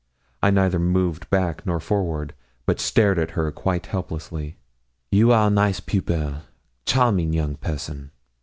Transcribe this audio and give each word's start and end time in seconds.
I 0.41 0.49
neither 0.49 0.79
moved 0.79 1.29
back 1.29 1.63
nor 1.63 1.79
forward, 1.79 2.33
but 2.65 2.79
stared 2.79 3.19
at 3.19 3.29
her 3.37 3.51
quite 3.51 3.85
helplessly. 3.85 4.57
'You 5.11 5.31
are 5.31 5.51
nice 5.51 5.79
pupil 5.79 6.41
charming 6.87 7.33
young 7.33 7.53
person! 7.55 8.09